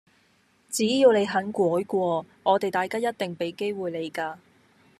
[0.71, 4.35] 只要你肯改過，我哋大家一定畀機會你㗎